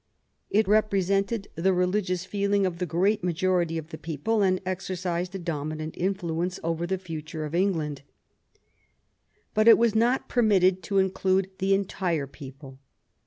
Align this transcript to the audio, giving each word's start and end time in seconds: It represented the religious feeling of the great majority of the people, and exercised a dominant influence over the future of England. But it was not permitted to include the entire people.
It 0.49 0.67
represented 0.67 1.47
the 1.53 1.73
religious 1.73 2.25
feeling 2.25 2.65
of 2.65 2.79
the 2.79 2.87
great 2.87 3.23
majority 3.23 3.77
of 3.77 3.89
the 3.89 3.99
people, 3.99 4.41
and 4.41 4.59
exercised 4.65 5.35
a 5.35 5.37
dominant 5.37 5.93
influence 5.95 6.59
over 6.63 6.87
the 6.87 6.97
future 6.97 7.45
of 7.45 7.53
England. 7.53 8.01
But 9.53 9.67
it 9.67 9.77
was 9.77 9.93
not 9.93 10.27
permitted 10.27 10.81
to 10.85 10.97
include 10.97 11.51
the 11.59 11.75
entire 11.75 12.25
people. 12.25 12.79